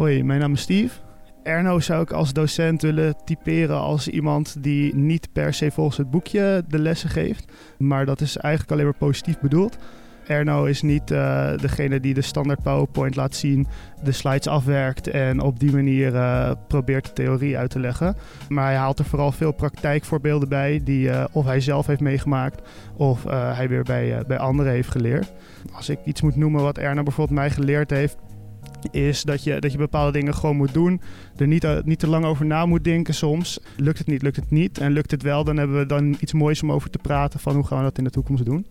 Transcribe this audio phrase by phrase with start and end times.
[0.00, 0.98] Hoi, mijn naam is Steve.
[1.42, 6.10] Erno zou ik als docent willen typeren als iemand die niet per se volgens het
[6.10, 7.52] boekje de lessen geeft.
[7.78, 9.78] Maar dat is eigenlijk alleen maar positief bedoeld.
[10.26, 13.66] Erno is niet uh, degene die de standaard PowerPoint laat zien,
[14.02, 18.16] de slides afwerkt en op die manier uh, probeert de theorie uit te leggen.
[18.48, 22.68] Maar hij haalt er vooral veel praktijkvoorbeelden bij die uh, of hij zelf heeft meegemaakt
[22.96, 25.32] of hij weer bij, bij anderen heeft geleerd.
[25.72, 28.16] Als ik iets moet noemen wat Erno bijvoorbeeld mij geleerd heeft,
[28.90, 31.00] is dat je, dat je bepaalde dingen gewoon moet doen.
[31.36, 33.60] Er niet, niet te lang over na moet denken soms.
[33.76, 34.78] Lukt het niet, lukt het niet.
[34.78, 37.54] En lukt het wel, dan hebben we dan iets moois om over te praten van
[37.54, 38.66] hoe gaan we dat in de toekomst doen.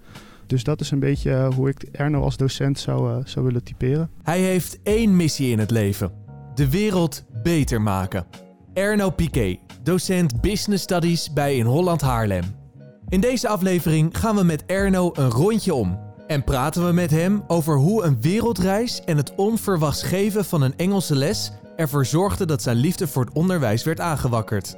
[0.48, 3.64] Dus dat is een beetje eh, hoe ik Erno als docent zou, uh, zou willen
[3.64, 4.09] typeren.
[4.23, 6.12] Hij heeft één missie in het leven:
[6.55, 8.26] de wereld beter maken.
[8.73, 12.44] Erno Piquet, docent Business Studies bij In Holland Haarlem.
[13.09, 17.44] In deze aflevering gaan we met Erno een rondje om en praten we met hem
[17.48, 22.62] over hoe een wereldreis en het onverwachts geven van een Engelse les ervoor zorgde dat
[22.62, 24.76] zijn liefde voor het onderwijs werd aangewakkerd.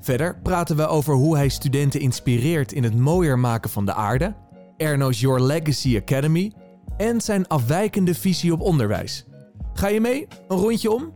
[0.00, 4.34] Verder praten we over hoe hij studenten inspireert in het mooier maken van de aarde,
[4.76, 6.52] Erno's Your Legacy Academy
[6.96, 9.24] en zijn afwijkende visie op onderwijs.
[9.72, 10.26] Ga je mee?
[10.48, 11.12] Een rondje om?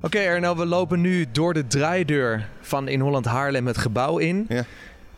[0.00, 4.44] Oké Erno, we lopen nu door de draaideur van In Holland Haarlem het gebouw in.
[4.48, 4.64] Ja.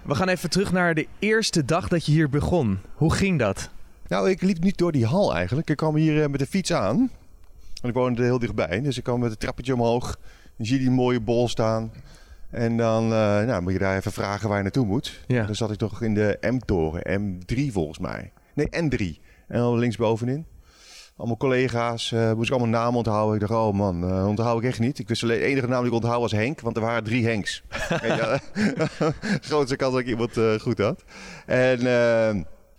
[0.02, 2.78] We gaan even terug naar de eerste dag dat je hier begon.
[2.94, 3.70] Hoe ging dat?
[4.10, 5.70] Nou, ik liep niet door die hal eigenlijk.
[5.70, 7.10] Ik kwam hier eh, met de fiets aan.
[7.82, 8.80] En ik woonde heel dichtbij.
[8.80, 10.18] Dus ik kwam met het trappetje omhoog.
[10.56, 11.92] Dan zie je die mooie bol staan.
[12.50, 15.20] En dan uh, nou, moet je daar even vragen waar je naartoe moet.
[15.26, 15.44] Ja.
[15.44, 17.20] Dan zat ik toch in de M-toren.
[17.20, 18.32] M3 volgens mij.
[18.54, 19.20] Nee, N3.
[19.48, 20.46] En dan linksbovenin.
[21.16, 22.10] Allemaal collega's.
[22.10, 23.34] Uh, moest ik allemaal namen onthouden.
[23.34, 24.98] Ik dacht, oh man, uh, onthoud ik echt niet.
[24.98, 26.60] Ik wist alleen, de enige naam die ik onthoud was Henk.
[26.60, 27.62] Want er waren drie Henks.
[29.48, 31.04] Grootste kans dat ik iemand goed had.
[31.46, 31.78] En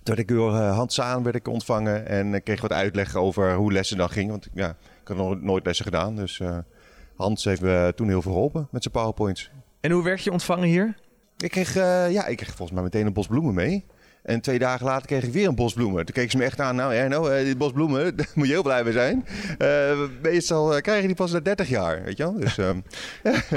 [0.02, 3.16] toen werd ik door uh, Hans Zaan werd ik ontvangen en ik kreeg wat uitleg
[3.16, 4.30] over hoe lessen dan gingen.
[4.30, 4.68] Want ja,
[5.02, 6.16] ik had nog nooit lessen gedaan.
[6.16, 6.58] Dus uh,
[7.16, 9.50] Hans heeft me toen heel veel geholpen met zijn powerpoints.
[9.80, 10.96] En hoe werd je ontvangen hier?
[11.36, 13.84] Ik kreeg, uh, ja, ik kreeg volgens mij meteen een bos bloemen mee.
[14.22, 16.04] En twee dagen later kreeg ik weer een bos bloemen.
[16.04, 16.76] Toen keek ze me echt aan.
[16.76, 19.26] Nou, Erno, uh, dit bos bloemen, daar moet je heel blij mee zijn.
[19.58, 22.38] Uh, meestal uh, krijg je die pas na 30 jaar, weet je wel.
[22.38, 22.84] Dus um,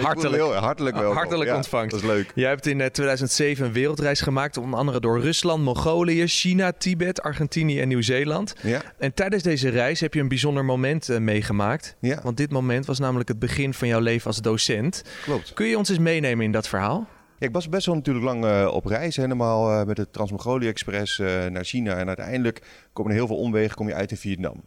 [0.02, 1.16] hartelijk, heel, hartelijk welkom.
[1.16, 1.92] Hartelijk ja, ontvangst.
[1.92, 2.32] Dat is leuk.
[2.36, 7.80] Jij hebt in 2007 een wereldreis gemaakt, onder andere door Rusland, Mongolië, China, Tibet, Argentinië
[7.80, 8.56] en Nieuw-Zeeland.
[8.62, 8.82] Ja.
[8.98, 11.96] En tijdens deze reis heb je een bijzonder moment meegemaakt.
[12.00, 12.20] Ja.
[12.24, 15.04] Want dit moment was namelijk het begin van jouw leven als docent.
[15.24, 15.54] Klopt.
[15.54, 17.08] Kun je ons eens meenemen in dat verhaal?
[17.40, 19.16] Ik was best wel natuurlijk lang uh, op reis.
[19.16, 21.96] Helemaal uh, met de Transmogolië Express uh, naar China.
[21.98, 22.62] En uiteindelijk
[22.94, 24.64] kom je heel veel omwegen kom je uit in Vietnam.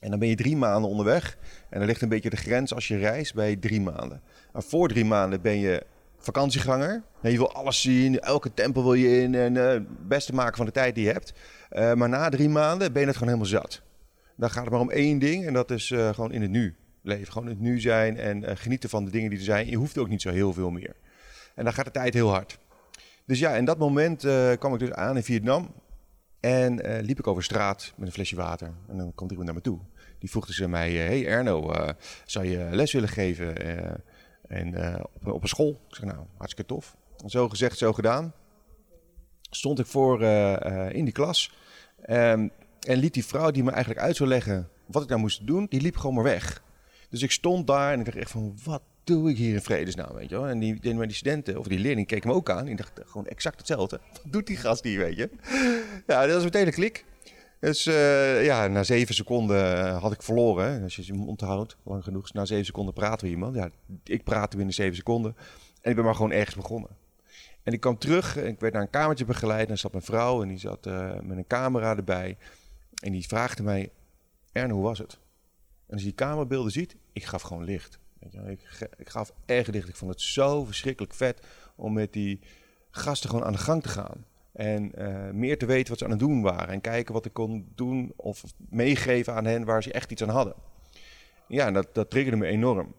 [0.00, 1.38] En dan ben je drie maanden onderweg.
[1.70, 4.22] En dan ligt een beetje de grens als je reist bij drie maanden.
[4.52, 5.82] Maar voor drie maanden ben je
[6.18, 7.02] vakantieganger.
[7.22, 10.72] je wil alles zien, elke tempel wil je in en het beste maken van de
[10.72, 11.32] tijd die je hebt.
[11.98, 13.82] maar na drie maanden ben je het gewoon helemaal zat.
[14.36, 17.32] Dan gaat het maar om één ding en dat is gewoon in het nu leven.
[17.32, 19.66] Gewoon in het nu zijn en genieten van de dingen die er zijn.
[19.66, 20.94] Je hoeft ook niet zo heel veel meer.
[21.60, 22.58] En dan gaat de tijd heel hard.
[23.26, 25.74] Dus ja, in dat moment uh, kwam ik dus aan in Vietnam.
[26.40, 28.72] En uh, liep ik over straat met een flesje water.
[28.88, 29.78] En dan komt iemand naar me toe.
[30.18, 31.74] Die vroeg ze mij: uh, Hey Erno,
[32.24, 33.56] zou je les willen geven
[34.48, 35.80] en, op, op, een school?
[35.88, 36.96] Ik zeg: Nou, hartstikke tof.
[37.26, 38.32] Zo gezegd, zo gedaan.
[39.50, 40.22] Stond ik voor
[40.92, 41.52] in die klas.
[42.06, 42.50] Um,
[42.80, 45.66] en liet die vrouw die me eigenlijk uit zou leggen wat ik nou moest doen,
[45.68, 46.62] die liep gewoon maar weg.
[47.10, 50.14] Dus ik stond daar en ik dacht echt van, wat doe ik hier in vredesnaam,
[50.14, 50.46] weet je wel?
[50.46, 52.64] En die, die, die studenten, of die leerling, keken me ook aan.
[52.64, 54.00] Die dacht gewoon exact hetzelfde.
[54.22, 55.30] Wat doet die gast hier, weet je?
[56.06, 57.04] Ja, dat was meteen een klik.
[57.60, 60.82] Dus uh, ja, na zeven seconden had ik verloren.
[60.82, 62.32] Als je je onthoudt, lang genoeg.
[62.32, 63.54] Na zeven seconden praten we iemand.
[63.54, 63.70] Ja,
[64.04, 65.36] ik praatte binnen zeven seconden.
[65.80, 66.90] En ik ben maar gewoon ergens begonnen.
[67.62, 68.36] En ik kwam terug.
[68.36, 69.66] Ik werd naar een kamertje begeleid.
[69.66, 72.36] En er zat mijn vrouw en die zat uh, met een camera erbij.
[73.02, 73.90] En die vraagde mij,
[74.52, 75.18] Ern, hoe was het?
[75.86, 77.98] En als je die kamerbeelden ziet, ik gaf gewoon licht.
[78.46, 78.60] Ik,
[78.96, 79.88] ik gaf erg dicht.
[79.88, 82.40] Ik vond het zo verschrikkelijk vet om met die
[82.90, 84.24] gasten gewoon aan de gang te gaan.
[84.52, 86.68] En uh, meer te weten wat ze aan het doen waren.
[86.68, 90.28] En kijken wat ik kon doen of meegeven aan hen waar ze echt iets aan
[90.28, 90.54] hadden.
[91.46, 92.94] Ja, dat, dat triggerde me enorm.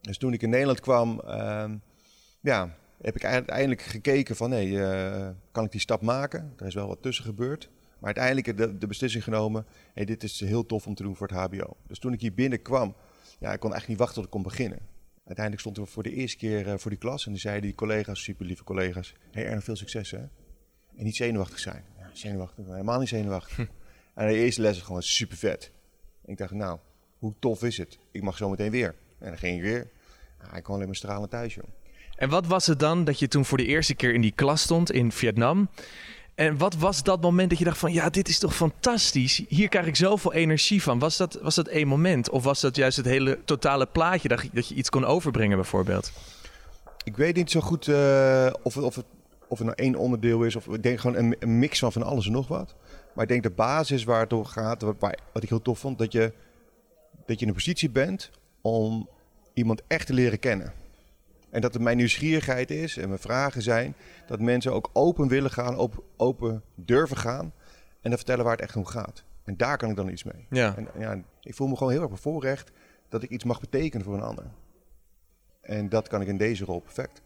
[0.00, 1.70] Dus toen ik in Nederland kwam, uh,
[2.40, 4.50] ja, heb ik uiteindelijk gekeken van...
[4.50, 6.52] hé, uh, kan ik die stap maken?
[6.56, 7.70] Er is wel wat tussen gebeurd.
[7.98, 9.66] Maar uiteindelijk de, de beslissing genomen...
[9.94, 11.76] hé, dit is heel tof om te doen voor het hbo.
[11.86, 12.94] Dus toen ik hier binnenkwam
[13.38, 14.78] ja, ik kon echt niet wachten tot ik kon beginnen.
[15.24, 17.74] Uiteindelijk stond ik voor de eerste keer uh, voor die klas en die zeiden die
[17.74, 20.18] collega's, super lieve collega's, hey Erno, veel succes hè.
[20.96, 21.84] En niet zenuwachtig zijn.
[21.98, 23.56] Ja, zenuwachtig, helemaal niet zenuwachtig.
[23.56, 23.66] Hm.
[24.14, 25.70] En de eerste les was gewoon super vet.
[26.24, 26.78] ik dacht, nou,
[27.18, 27.98] hoe tof is het?
[28.10, 28.94] Ik mag zo meteen weer.
[29.18, 29.90] En dan ging ik weer.
[30.54, 31.64] Ik kon alleen maar stralen thuis, joh.
[32.16, 34.62] En wat was het dan dat je toen voor de eerste keer in die klas
[34.62, 35.68] stond in Vietnam?
[36.38, 37.92] En wat was dat moment dat je dacht van...
[37.92, 39.42] ja, dit is toch fantastisch.
[39.48, 40.98] Hier krijg ik zoveel energie van.
[40.98, 42.30] Was dat, was dat één moment?
[42.30, 44.28] Of was dat juist het hele totale plaatje...
[44.28, 46.12] dat je, dat je iets kon overbrengen bijvoorbeeld?
[47.04, 49.04] Ik weet niet zo goed uh, of, of, het,
[49.48, 50.56] of het nou één onderdeel is...
[50.56, 52.74] of ik denk gewoon een, mix van van alles en nog wat.
[53.14, 54.82] Maar ik denk de basis waar het om gaat...
[54.82, 54.96] wat,
[55.32, 55.98] wat ik heel tof vond...
[55.98, 56.32] dat je,
[57.26, 58.30] dat je in een positie bent
[58.60, 59.08] om
[59.54, 60.72] iemand echt te leren kennen.
[61.50, 63.94] En dat het mijn nieuwsgierigheid is en mijn vragen zijn
[64.26, 67.52] dat mensen ook open willen gaan, open, open durven gaan
[68.00, 69.24] en dan vertellen waar het echt om gaat.
[69.44, 70.46] En daar kan ik dan iets mee.
[70.50, 70.76] Ja.
[70.76, 72.70] En, ja, ik voel me gewoon heel erg bevoorrecht
[73.08, 74.44] dat ik iets mag betekenen voor een ander.
[75.60, 77.22] En dat kan ik in deze rol perfect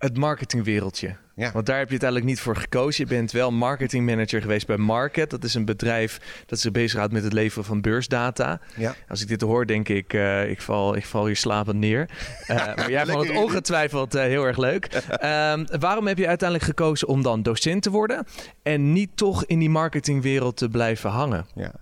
[0.00, 1.16] het marketingwereldje.
[1.34, 1.52] Ja.
[1.52, 3.04] Want daar heb je uiteindelijk niet voor gekozen.
[3.04, 5.30] Je bent wel marketingmanager geweest bij Market.
[5.30, 8.60] Dat is een bedrijf dat zich bezighoudt met het leveren van beursdata.
[8.76, 8.94] Ja.
[9.08, 12.10] Als ik dit hoor, denk ik, uh, ik, val, ik val hier slapend neer.
[12.48, 15.02] Uh, maar jij vond het ongetwijfeld uh, heel erg leuk.
[15.24, 18.26] Um, waarom heb je uiteindelijk gekozen om dan docent te worden...
[18.62, 21.46] en niet toch in die marketingwereld te blijven hangen?
[21.54, 21.72] Ja.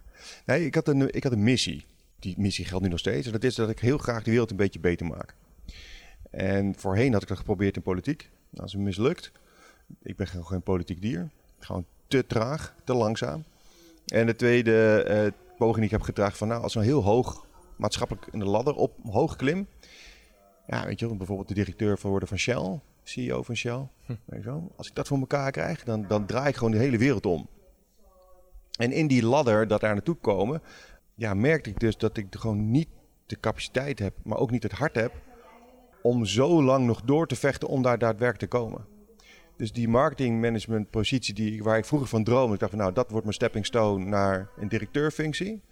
[0.46, 1.86] Nee, ik had, een, ik had een missie.
[2.18, 3.26] Die missie geldt nu nog steeds.
[3.26, 5.34] En dat is dat ik heel graag de wereld een beetje beter maak.
[6.30, 8.30] En voorheen had ik dat geprobeerd in politiek.
[8.50, 9.32] Dat is mislukt.
[10.02, 11.30] Ik ben gewoon geen politiek dier.
[11.58, 13.44] Gewoon te traag, te langzaam.
[14.06, 17.46] En de tweede uh, poging die ik heb gedragen van nou, als een heel hoog
[17.76, 19.66] maatschappelijk in de ladder op hoog klim.
[20.66, 23.88] Ja, weet je bijvoorbeeld de directeur van worden van Shell, CEO van Shell.
[24.04, 24.14] Hm.
[24.24, 26.78] Weet je wel, als ik dat voor elkaar krijg, dan, dan draai ik gewoon de
[26.78, 27.48] hele wereld om.
[28.78, 30.62] En in die ladder dat daar naartoe komen,
[31.14, 32.88] ja, merkte ik dus dat ik gewoon niet
[33.26, 35.12] de capaciteit heb, maar ook niet het hart heb
[36.02, 38.86] om zo lang nog door te vechten om daar daadwerkelijk te komen.
[39.56, 43.10] Dus die marketingmanagement positie die, waar ik vroeger van droomde, ik dacht van nou, dat
[43.10, 45.62] wordt mijn stepping stone naar een directeurfunctie.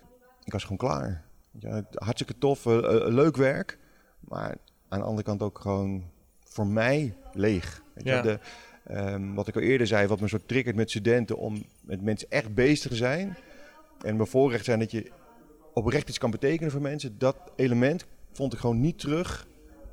[0.44, 1.24] Ik was gewoon klaar.
[1.58, 3.78] Ja, hartstikke tof, uh, leuk werk.
[4.20, 4.56] Maar
[4.88, 6.04] aan de andere kant ook gewoon
[6.44, 7.82] voor mij leeg.
[7.94, 8.38] Weet de,
[8.90, 12.30] um, wat ik al eerder zei, wat me zo triggert met studenten om met mensen
[12.30, 13.36] echt bezig te zijn.
[14.00, 15.10] En mijn voorrecht zijn dat je
[15.74, 17.18] oprecht iets kan betekenen voor mensen.
[17.18, 19.46] Dat element vond ik gewoon niet terug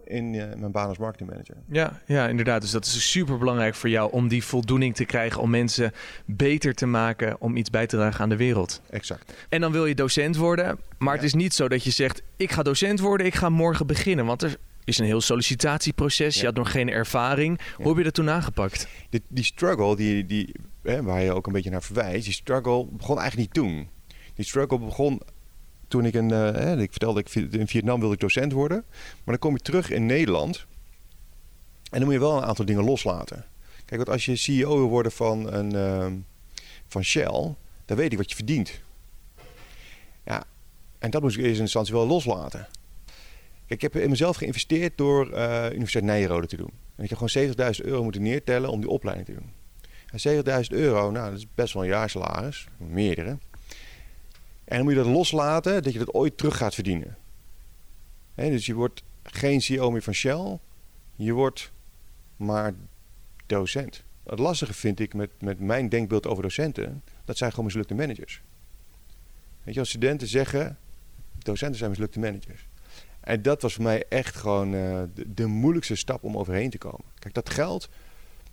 [0.05, 1.55] in uh, mijn baan als marketingmanager.
[1.67, 2.61] Ja, ja, inderdaad.
[2.61, 5.91] Dus dat is super belangrijk voor jou om die voldoening te krijgen, om mensen
[6.25, 8.81] beter te maken, om iets bij te dragen aan de wereld.
[8.89, 9.33] Exact.
[9.50, 12.51] En dan wil je docent worden, maar het is niet zo dat je zegt: ik
[12.51, 16.39] ga docent worden, ik ga morgen beginnen, want er is een heel sollicitatieproces.
[16.39, 17.59] Je had nog geen ervaring.
[17.75, 18.88] Hoe heb je dat toen aangepakt?
[19.09, 22.85] Die, die struggle, die, die, hè, waar je ook een beetje naar verwijst, die struggle
[22.85, 23.88] begon eigenlijk niet toen.
[24.33, 25.21] Die struggle begon
[25.94, 28.84] toen ik, een, uh, ik vertelde, ik in Vietnam wilde ik docent worden.
[28.88, 30.66] Maar dan kom je terug in Nederland.
[31.90, 33.45] En dan moet je wel een aantal dingen loslaten.
[33.86, 36.12] Kijk, want als je CEO wil worden van, een, uh,
[36.88, 37.56] van Shell,
[37.86, 38.81] dan weet je wat je verdient.
[40.25, 40.44] Ja,
[41.00, 42.68] en dat moest ik in eerste instantie wel loslaten.
[43.66, 46.72] Kijk, ik heb in mezelf geïnvesteerd door uh, Universiteit Nijrode te doen.
[46.95, 49.51] En ik heb gewoon 70.000 euro moeten neertellen om die opleiding te doen.
[50.12, 52.68] En 70.000 euro, nou, dat is best wel een jaarsalaris.
[52.78, 53.38] Meerdere.
[54.73, 57.17] En dan moet je dat loslaten dat je dat ooit terug gaat verdienen.
[58.35, 60.59] dus je wordt geen CEO meer van Shell.
[61.15, 61.71] Je wordt
[62.35, 62.73] maar
[63.45, 64.03] docent.
[64.23, 68.41] Het lastige vind ik met, met mijn denkbeeld over docenten, dat zijn gewoon mislukte managers.
[69.63, 70.77] Weet je, als studenten zeggen,
[71.37, 72.67] docenten zijn mislukte managers.
[73.19, 77.05] En dat was voor mij echt gewoon de, de, moeilijkste stap om overheen te komen.
[77.19, 77.89] Kijk, dat geld,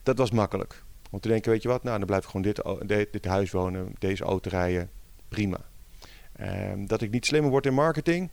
[0.03, 0.83] dat was makkelijk.
[1.11, 3.51] Om te denken, weet je wat, nou dan blijf ik gewoon dit, dit, dit huis
[3.51, 4.91] wonen, deze auto rijden,
[5.29, 5.69] prima.
[6.43, 8.29] Um, dat ik niet slimmer word in marketing.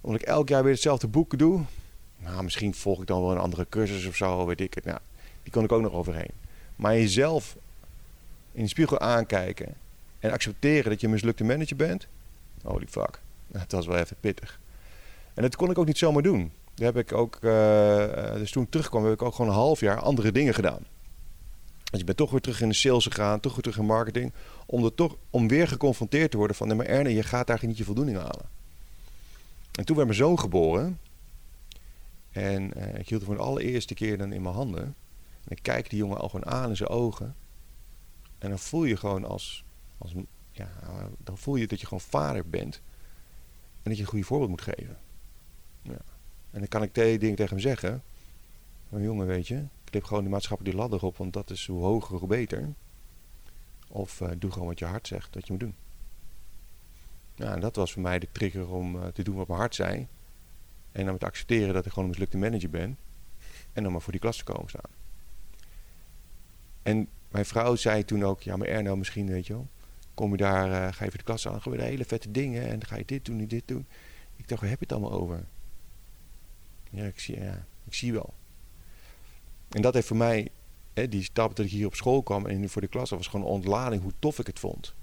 [0.00, 1.60] Omdat ik elk jaar weer hetzelfde boek doe.
[2.18, 4.84] Nou, misschien volg ik dan wel een andere cursus of zo, weet ik het.
[4.84, 4.98] Nou,
[5.42, 6.30] die kon ik ook nog overheen.
[6.76, 7.56] Maar jezelf
[8.52, 9.74] in de spiegel aankijken
[10.18, 12.06] en accepteren dat je een mislukte manager bent.
[12.62, 13.20] Holy fuck.
[13.46, 14.60] Dat was wel even pittig.
[15.34, 16.52] En dat kon ik ook niet zomaar doen.
[16.74, 19.80] Daar heb ik ook, uh, dus toen ik terugkwam, heb ik ook gewoon een half
[19.80, 20.86] jaar andere dingen gedaan.
[21.90, 24.32] Dus ik ben toch weer terug in de sales gegaan, toch weer terug in marketing.
[24.66, 26.66] Om, er toch, om weer geconfronteerd te worden van...
[26.66, 28.48] nee, maar Erne, je gaat daar niet je voldoening halen.
[29.72, 30.98] En toen werd mijn zoon geboren.
[32.30, 34.82] En uh, ik hield hem voor de allereerste keer dan in mijn handen.
[35.44, 37.34] En ik kijk die jongen al gewoon aan in zijn ogen.
[38.38, 39.64] En dan voel je gewoon als...
[39.98, 40.12] als
[40.50, 40.70] ja,
[41.18, 42.80] dan voel je dat je gewoon vader bent.
[43.82, 44.98] En dat je een goede voorbeeld moet geven.
[45.82, 45.98] Ja.
[46.50, 48.02] En dan kan ik twee dingen tegen hem zeggen.
[48.88, 52.18] Maar jongen, weet je, Klip gewoon die maatschappelijke ladder op, want dat is hoe hoger,
[52.18, 52.72] hoe beter.
[53.88, 55.74] Of uh, doe gewoon wat je hart zegt dat je moet doen.
[57.34, 59.74] Ja, en dat was voor mij de trigger om uh, te doen wat mijn hart
[59.74, 60.06] zei.
[60.92, 62.98] En dan te accepteren dat ik gewoon een mislukte manager ben.
[63.72, 64.90] En dan maar voor die klas te komen staan.
[66.82, 69.68] En mijn vrouw zei toen ook, ja maar Erno misschien weet je wel.
[70.14, 72.68] Kom je daar, uh, ga je voor de klas aan, gewoon hele vette dingen.
[72.68, 73.86] En ga je dit doen en dit doen.
[74.36, 75.44] Ik dacht, waar heb je het allemaal over?
[76.90, 78.34] Ja, ik zie, ja, ik zie wel.
[79.76, 80.48] En dat heeft voor mij
[80.92, 83.46] hè, die stap dat ik hier op school kwam en voor de klas, was gewoon
[83.46, 84.94] een ontlading hoe tof ik het vond.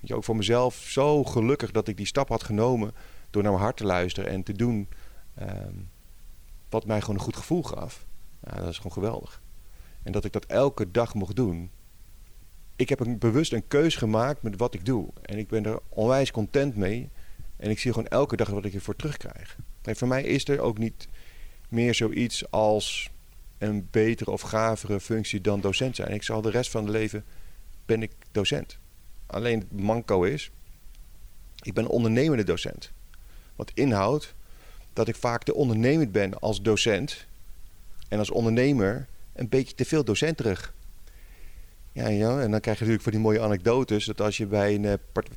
[0.00, 2.92] Je, ook voor mezelf zo gelukkig dat ik die stap had genomen
[3.30, 4.88] door naar mijn hart te luisteren en te doen
[5.34, 5.74] ehm,
[6.68, 8.06] wat mij gewoon een goed gevoel gaf.
[8.40, 9.42] Dat is gewoon geweldig.
[10.02, 11.70] En dat ik dat elke dag mocht doen.
[12.76, 15.08] Ik heb een, bewust een keus gemaakt met wat ik doe.
[15.22, 17.10] En ik ben er onwijs content mee.
[17.56, 19.56] En ik zie gewoon elke dag wat ik ervoor terugkrijg.
[19.82, 21.08] Kijk, voor mij is er ook niet
[21.68, 23.10] meer zoiets als
[23.58, 26.12] een betere of gavere functie dan docent zijn.
[26.12, 27.24] Ik zal de rest van het leven
[27.86, 28.78] ben ik docent.
[29.26, 30.50] Alleen het manco is,
[31.62, 32.92] ik ben ondernemende docent.
[33.56, 34.34] Wat inhoudt
[34.92, 37.26] dat ik vaak te ondernemend ben als docent
[38.08, 40.74] en als ondernemer een beetje te veel docent terug.
[41.92, 44.74] Ja, ja, en dan krijg je natuurlijk voor die mooie anekdotes dat als je bij
[44.74, 44.92] een, uh,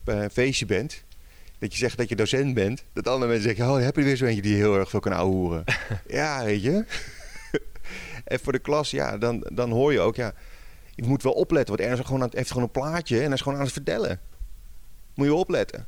[0.05, 1.03] een feestje bent,
[1.59, 4.15] dat je zegt dat je docent bent, dat andere mensen zeggen, oh, heb je weer
[4.15, 5.63] zo eentje die heel erg veel kan ouwehoeren.
[6.07, 6.85] ja, weet je.
[8.29, 10.33] En voor de klas, ja, dan, dan hoor je ook, ja,
[10.95, 13.41] je moet wel opletten, want Ernst gewoon aan, heeft gewoon een plaatje en hij is
[13.41, 14.19] gewoon aan het vertellen.
[15.13, 15.87] Moet je opletten.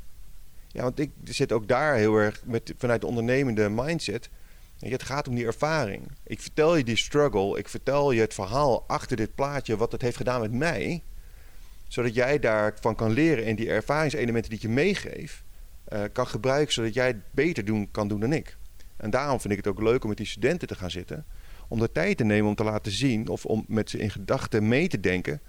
[0.67, 4.29] Ja, want ik zit ook daar heel erg met, vanuit de ondernemende mindset.
[4.79, 6.11] Het gaat om die ervaring.
[6.23, 7.57] Ik vertel je die struggle.
[7.57, 11.03] Ik vertel je het verhaal achter dit plaatje, wat het heeft gedaan met mij.
[11.87, 15.43] Zodat jij daarvan kan leren en die ervaringselementen die ik je meegeef,
[15.93, 18.57] uh, kan gebruiken zodat jij het beter doen, kan doen dan ik.
[18.97, 21.25] En daarom vind ik het ook leuk om met die studenten te gaan zitten.
[21.71, 24.67] Om de tijd te nemen om te laten zien of om met ze in gedachten
[24.67, 25.41] mee te denken.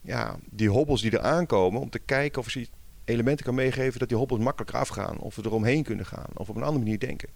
[0.00, 2.68] Ja, die hobbels die er aankomen, om te kijken of ze
[3.04, 5.18] elementen kan meegeven dat die hobbels makkelijker afgaan.
[5.18, 6.28] Of we eromheen kunnen gaan.
[6.34, 7.28] Of op een andere manier denken.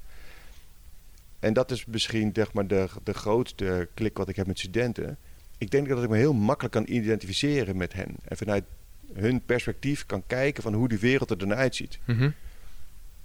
[1.39, 5.19] En dat is misschien zeg maar, de, de grootste klik wat ik heb met studenten.
[5.59, 8.17] Ik denk dat ik me heel makkelijk kan identificeren met hen.
[8.25, 8.65] En vanuit
[9.13, 11.99] hun perspectief kan kijken van hoe die wereld er dan uitziet.
[12.05, 12.31] Mhm.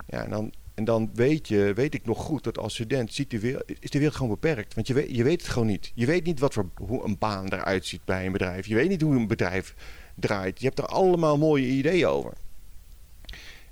[0.07, 3.29] Ja, en dan, en dan weet, je, weet ik nog goed dat als student ziet
[3.29, 4.73] de wereld, is de wereld gewoon beperkt.
[4.73, 5.91] Want je weet, je weet het gewoon niet.
[5.95, 8.65] Je weet niet wat voor, hoe een baan eruit ziet bij een bedrijf.
[8.65, 9.75] Je weet niet hoe een bedrijf
[10.15, 10.59] draait.
[10.59, 12.33] Je hebt er allemaal mooie ideeën over.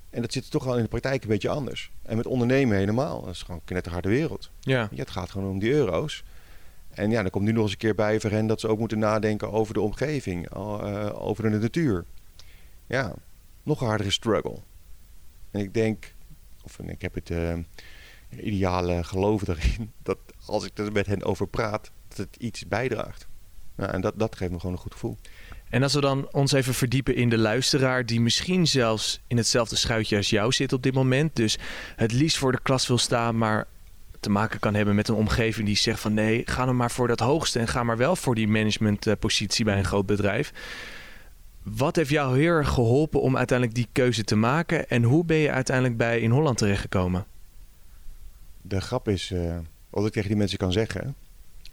[0.09, 1.91] En dat zit toch wel in de praktijk een beetje anders.
[2.01, 3.21] En met ondernemen helemaal.
[3.21, 4.51] Dat is gewoon een harde wereld.
[4.59, 4.87] Ja.
[4.91, 4.99] ja.
[4.99, 6.23] Het gaat gewoon om die euro's.
[6.89, 8.79] En ja, dan komt nu nog eens een keer bij voor hen dat ze ook
[8.79, 12.05] moeten nadenken over de omgeving, uh, over de natuur.
[12.87, 13.13] Ja,
[13.63, 14.57] nog een hardere struggle.
[15.51, 16.13] En ik denk,
[16.63, 17.53] of ik heb het uh,
[18.29, 23.27] ideale geloof erin, dat als ik er met hen over praat, dat het iets bijdraagt.
[23.77, 25.17] Ja, en dat, dat geeft me gewoon een goed gevoel.
[25.69, 29.75] En als we dan ons even verdiepen in de luisteraar, die misschien zelfs in hetzelfde
[29.75, 31.35] schuitje als jou zit op dit moment.
[31.35, 31.57] Dus
[31.95, 33.67] het liefst voor de klas wil staan, maar
[34.19, 37.07] te maken kan hebben met een omgeving die zegt van nee, ga dan maar voor
[37.07, 40.51] dat hoogste en ga maar wel voor die managementpositie bij een groot bedrijf.
[41.63, 45.37] Wat heeft jou heel erg geholpen om uiteindelijk die keuze te maken en hoe ben
[45.37, 47.25] je uiteindelijk bij in Holland terechtgekomen?
[48.61, 49.57] De grap is, uh,
[49.89, 51.15] wat ik tegen die mensen kan zeggen.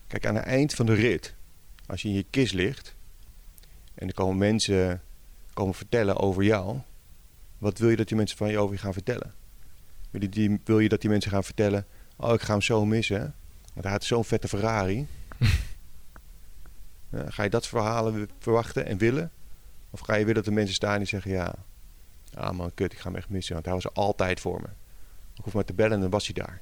[0.06, 1.34] Kijk, aan het eind van de rit,
[1.86, 2.94] als je in je kist ligt
[3.94, 5.02] en er komen mensen
[5.52, 6.78] komen vertellen over jou,
[7.58, 9.34] wat wil je dat die mensen van je over je gaan vertellen?
[10.10, 12.84] Wil je, die, wil je dat die mensen gaan vertellen Oh, ik ga hem zo
[12.84, 13.34] missen.
[13.72, 15.06] Want hij had zo'n vette Ferrari.
[17.12, 19.30] ja, ga je dat verhalen verwachten en willen?
[19.96, 21.30] Of ga je willen dat de mensen staan die zeggen...
[21.30, 21.54] Ja,
[22.34, 23.54] ah man, kut, ik ga hem echt missen.
[23.54, 24.68] Want hij was altijd voor me.
[25.34, 26.60] Ik hoef maar te bellen en dan was hij daar.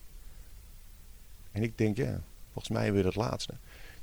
[1.52, 2.20] En ik denk, ja,
[2.52, 3.54] volgens mij je dat laatste.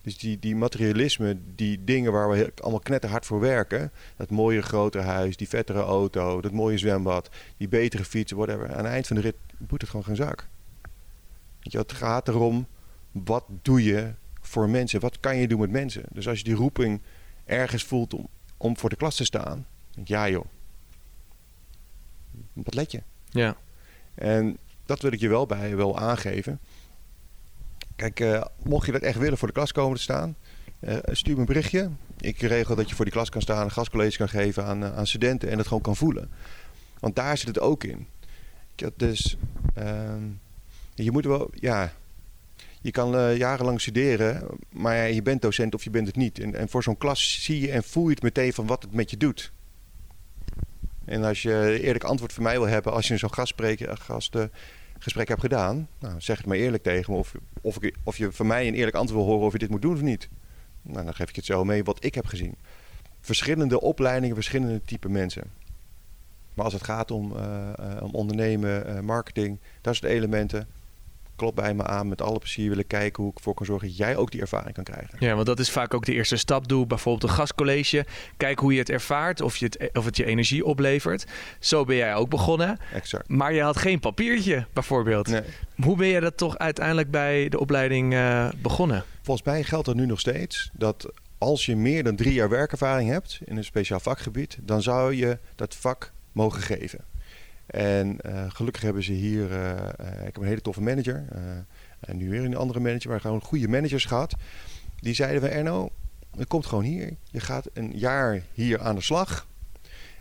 [0.01, 3.91] Dus die, die materialisme, die dingen waar we allemaal knetterhard voor werken.
[4.15, 8.69] Dat mooie grote huis, die vettere auto, dat mooie zwembad, die betere fietsen, whatever.
[8.69, 10.47] Aan het eind van de rit moet het gewoon geen zak.
[11.59, 12.67] Je, het gaat erom,
[13.11, 15.00] wat doe je voor mensen?
[15.00, 16.03] Wat kan je doen met mensen?
[16.09, 17.01] Dus als je die roeping
[17.45, 18.27] ergens voelt om,
[18.62, 19.65] om voor de klas te staan,
[20.03, 20.46] ja joh,
[22.53, 23.01] wat let je?
[23.30, 23.58] Ja.
[24.15, 26.60] En dat wil ik je wel bij wel aangeven.
[27.96, 30.36] Kijk, uh, mocht je dat echt willen voor de klas komen te staan,
[30.80, 31.89] uh, stuur me een berichtje.
[32.18, 34.98] Ik regel dat je voor die klas kan staan, een gastcollege kan geven aan, uh,
[34.98, 36.30] aan studenten en dat gewoon kan voelen.
[37.00, 38.08] Want daar zit het ook in.
[38.96, 39.38] Dus
[39.74, 40.24] ehm,
[40.94, 41.94] je moet wel, ja,
[42.81, 46.39] je kan uh, jarenlang studeren, maar je bent docent of je bent het niet.
[46.39, 48.93] En, en voor zo'n klas zie je en voel je het meteen van wat het
[48.93, 49.51] met je doet.
[51.05, 54.43] En als je eerlijk antwoord van mij wil hebben, als je zo'n gastgesprek gast, uh,
[55.00, 57.19] hebt gedaan, nou, zeg het maar eerlijk tegen me.
[57.19, 59.81] Of, of, of je van mij een eerlijk antwoord wil horen of je dit moet
[59.81, 60.29] doen of niet.
[60.81, 62.55] Nou, dan geef ik het zo mee wat ik heb gezien.
[63.19, 65.43] Verschillende opleidingen, verschillende type mensen.
[66.53, 67.33] Maar als het gaat om,
[68.01, 70.67] om ondernemen, marketing, dat soort elementen
[71.41, 73.98] klop bij me aan met alle plezier willen kijken hoe ik ervoor kan zorgen dat
[73.98, 75.15] jij ook die ervaring kan krijgen.
[75.19, 76.67] Ja, want dat is vaak ook de eerste stap.
[76.67, 78.05] Doe bijvoorbeeld een gastcollege.
[78.38, 81.25] Kijk hoe je het ervaart, of, je het, of het je energie oplevert.
[81.60, 82.79] Zo ben jij ook begonnen.
[82.93, 83.29] Exact.
[83.29, 85.27] Maar je had geen papiertje, bijvoorbeeld.
[85.27, 85.41] Nee.
[85.75, 89.03] Hoe ben je dat toch uiteindelijk bij de opleiding uh, begonnen?
[89.21, 93.10] Volgens mij geldt dat nu nog steeds dat als je meer dan drie jaar werkervaring
[93.10, 97.11] hebt in een speciaal vakgebied, dan zou je dat vak mogen geven.
[97.71, 99.69] En uh, gelukkig hebben ze hier, uh,
[100.01, 101.25] uh, ik heb een hele toffe manager.
[101.99, 104.35] en nu weer een andere manager, maar gewoon goede managers gehad.
[104.99, 105.89] Die zeiden van Erno,
[106.37, 107.13] het komt gewoon hier.
[107.23, 109.47] Je gaat een jaar hier aan de slag.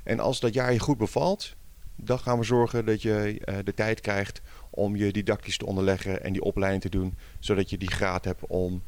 [0.02, 1.56] En als dat jaar je goed bevalt,
[1.96, 4.40] dan gaan we zorgen dat je de tijd krijgt
[4.70, 7.14] om je didactisch te onderleggen en die opleiding te doen.
[7.38, 8.82] Zodat je die graad hebt om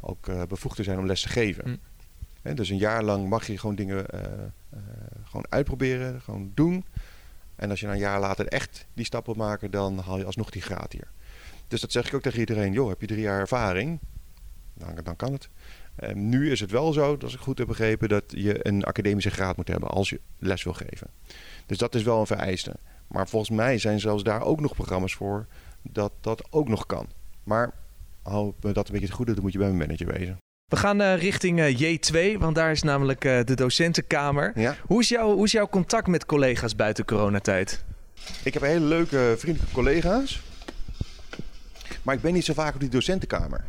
[0.00, 1.80] ook bevoegd te zijn om les te geven.
[2.42, 2.54] Mm.
[2.54, 4.06] Dus een jaar lang mag je gewoon dingen
[5.24, 6.84] gewoon uitproberen, gewoon doen.
[7.62, 10.50] En als je een jaar later echt die stap wil maken, dan haal je alsnog
[10.50, 11.10] die graad hier.
[11.68, 12.72] Dus dat zeg ik ook tegen iedereen.
[12.72, 13.98] Joh, heb je drie jaar ervaring?
[14.74, 15.48] Dan, dan kan het.
[16.04, 19.30] Um, nu is het wel zo, als ik goed heb begrepen, dat je een academische
[19.30, 21.06] graad moet hebben als je les wil geven.
[21.66, 22.76] Dus dat is wel een vereiste.
[23.06, 25.46] Maar volgens mij zijn zelfs daar ook nog programma's voor
[25.82, 27.06] dat dat ook nog kan.
[27.42, 27.72] Maar
[28.22, 30.41] hou me dat een beetje het goede, dan moet je bij mijn manager wezen.
[30.72, 34.52] We gaan uh, richting uh, J2, want daar is namelijk uh, de docentenkamer.
[34.54, 34.76] Ja.
[34.86, 37.84] Hoe, is jouw, hoe is jouw contact met collega's buiten coronatijd?
[38.44, 40.42] Ik heb hele leuke vriendelijke collega's.
[42.02, 43.64] Maar ik ben niet zo vaak op die docentenkamer.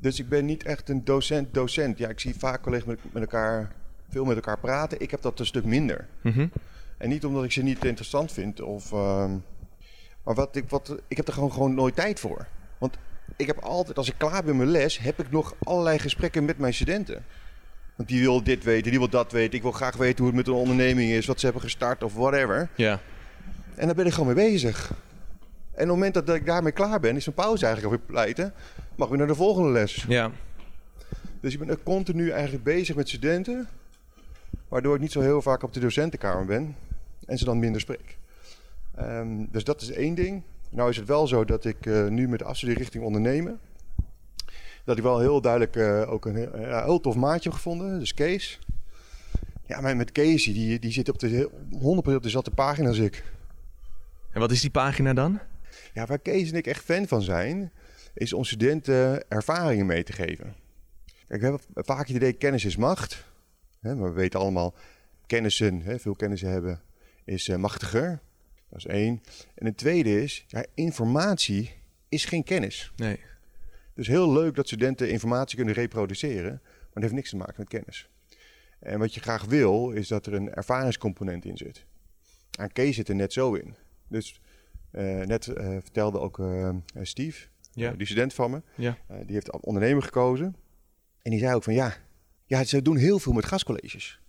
[0.00, 1.98] Dus ik ben niet echt een docent-docent.
[1.98, 3.72] Ja, ik zie vaak collega's met, met, elkaar,
[4.08, 5.00] veel met elkaar praten.
[5.00, 6.06] Ik heb dat een stuk minder.
[6.20, 6.50] Mm -hmm.
[6.98, 8.60] En niet omdat ik ze niet interessant vind.
[8.60, 9.30] Of, uh,
[10.24, 12.46] maar wat ik, wat, ik heb er gewoon, gewoon nooit tijd voor.
[12.78, 12.96] Want
[13.36, 16.44] ik heb altijd, als ik klaar ben met mijn les, heb ik nog allerlei gesprekken
[16.44, 17.24] met mijn studenten.
[17.96, 19.54] Want die wil dit weten, die wil dat weten.
[19.54, 22.14] Ik wil graag weten hoe het met een onderneming is, wat ze hebben gestart of
[22.14, 22.68] whatever.
[22.74, 23.00] Ja.
[23.74, 24.90] En daar ben ik gewoon mee bezig.
[24.90, 24.96] En
[25.72, 28.54] op het moment dat ik daarmee klaar ben, is een pauze eigenlijk alweer pleiten.
[28.96, 30.04] Mag weer naar de volgende les.
[30.08, 30.30] Ja.
[31.40, 33.68] Dus ik ben continu eigenlijk bezig met studenten.
[34.68, 36.76] Waardoor ik niet zo heel vaak op de docentenkamer ben.
[37.26, 38.16] En ze dan minder spreek.
[39.00, 40.42] Um, dus dat is één ding.
[40.74, 43.60] Nou is het wel zo dat ik uh, nu met de afstudie richting ondernemen...
[44.84, 47.98] dat ik wel heel duidelijk uh, ook een heel, uh, heel tof maatje heb gevonden.
[47.98, 48.58] Dus Kees.
[49.66, 53.24] Ja, maar met Kees, die, die zit op de 100% op dezelfde pagina als ik.
[54.30, 55.40] En wat is die pagina dan?
[55.92, 57.72] Ja, waar Kees en ik echt fan van zijn...
[58.14, 60.54] is om studenten ervaringen mee te geven.
[61.26, 63.24] Kijk, we hebben vaak het idee kennis is macht.
[63.80, 64.74] Hè, maar we weten allemaal,
[65.26, 66.80] kennissen, hè, veel kennissen hebben,
[67.24, 68.20] is machtiger...
[68.74, 69.22] Dat is één.
[69.54, 71.72] En een tweede is, ja, informatie
[72.08, 72.92] is geen kennis.
[72.96, 73.20] Nee.
[73.94, 77.68] Dus heel leuk dat studenten informatie kunnen reproduceren, maar dat heeft niks te maken met
[77.68, 78.08] kennis.
[78.78, 81.84] En wat je graag wil, is dat er een ervaringscomponent in zit.
[82.58, 83.74] En Kees zit er net zo in.
[84.08, 84.40] Dus
[84.92, 86.70] uh, net uh, vertelde ook uh,
[87.02, 87.90] Steve, ja.
[87.90, 88.98] die student van me, ja.
[89.08, 90.56] die heeft ondernemer gekozen.
[91.22, 91.94] En die zei ook van ja,
[92.44, 94.20] ja, ze doen heel veel met gastcolleges.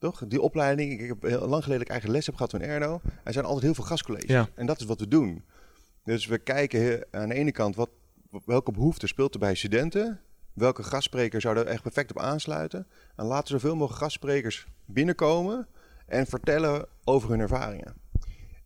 [0.00, 0.22] Toch?
[0.26, 3.00] Die opleiding, ik heb heel lang geleden ik eigen les heb gehad van Erno.
[3.24, 4.30] Er zijn altijd heel veel gastcolleges.
[4.30, 4.48] Ja.
[4.54, 5.44] En dat is wat we doen.
[6.04, 7.90] Dus we kijken aan de ene kant wat,
[8.44, 10.20] welke behoefte speelt er bij studenten.
[10.52, 12.86] Welke gastspreker zou er echt perfect op aansluiten.
[13.16, 15.66] En laten zoveel mogelijk gastsprekers binnenkomen
[16.06, 17.94] en vertellen over hun ervaringen.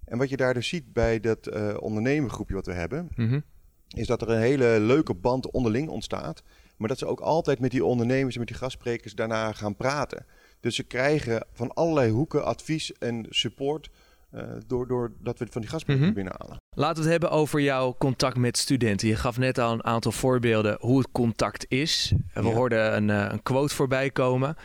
[0.04, 3.44] En wat je daar dus ziet bij dat uh, ondernemergroepje wat we hebben, mm -hmm.
[3.88, 6.42] is dat er een hele leuke band onderling ontstaat.
[6.76, 10.26] Maar dat ze ook altijd met die ondernemers en met die gastsprekers daarna gaan praten.
[10.64, 13.90] Dus ze krijgen van allerlei hoeken advies en support.
[14.34, 14.88] Uh, doordat
[15.22, 16.12] door we van die mm -hmm.
[16.12, 16.56] binnenhalen.
[16.76, 19.08] Laten we het hebben over jouw contact met studenten.
[19.08, 22.12] Je gaf net al een aantal voorbeelden hoe het contact is.
[22.34, 22.52] We ja.
[22.52, 24.56] hoorden een, uh, een quote voorbij komen.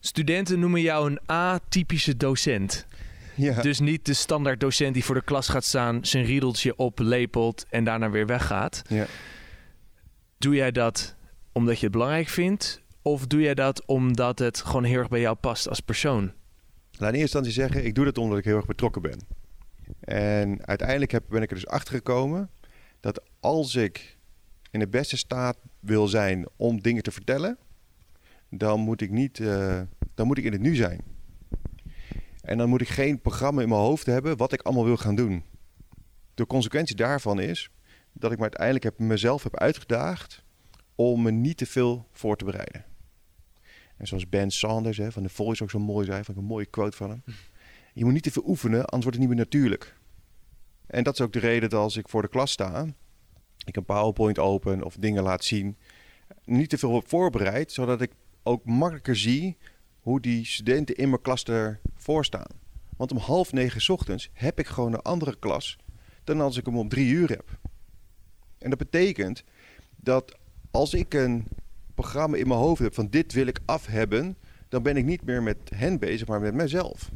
[0.00, 2.86] Studenten noemen jou een atypische docent.
[3.34, 3.62] Ja.
[3.62, 7.84] Dus niet de standaard docent die voor de klas gaat staan, zijn riedeltje oplepelt en
[7.84, 8.82] daarna weer weggaat.
[8.88, 9.06] Ja.
[10.38, 11.14] Doe jij dat
[11.52, 12.81] omdat je het belangrijk vindt?
[13.02, 16.32] Of doe jij dat omdat het gewoon heel erg bij jou past als persoon?
[16.92, 19.18] Laat in eerste instantie zeggen, ik doe dat omdat ik heel erg betrokken ben.
[20.00, 22.50] En uiteindelijk heb, ben ik er dus achter gekomen
[23.00, 24.18] dat als ik
[24.70, 27.58] in de beste staat wil zijn om dingen te vertellen,
[28.50, 29.80] dan moet ik niet, uh,
[30.14, 31.00] dan moet ik in het nu zijn.
[32.40, 35.14] En dan moet ik geen programma in mijn hoofd hebben wat ik allemaal wil gaan
[35.14, 35.44] doen.
[36.34, 37.70] De consequentie daarvan is
[38.12, 40.44] dat ik me uiteindelijk heb, mezelf heb uitgedaagd
[40.94, 42.91] om me niet te veel voor te bereiden.
[44.02, 46.96] Zoals Ben Sanders hè, van de Voice ook zo mooi zei, van een mooie quote
[46.96, 47.22] van hem.
[47.94, 49.96] Je moet niet te veel oefenen, anders wordt het niet meer natuurlijk.
[50.86, 52.86] En dat is ook de reden dat als ik voor de klas sta,
[53.64, 55.76] ik een PowerPoint open of dingen laat zien,
[56.44, 58.12] niet te veel voorbereid, zodat ik
[58.42, 59.56] ook makkelijker zie
[60.00, 62.60] hoe die studenten in mijn klas ervoor staan.
[62.96, 65.76] Want om half negen ochtends heb ik gewoon een andere klas
[66.24, 67.58] dan als ik hem op drie uur heb.
[68.58, 69.44] En dat betekent
[69.96, 70.38] dat
[70.70, 71.46] als ik een
[72.02, 74.36] programma in mijn hoofd heb van dit wil ik af hebben,
[74.68, 77.10] dan ben ik niet meer met hen bezig, maar met mezelf.